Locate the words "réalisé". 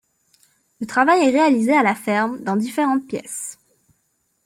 1.29-1.73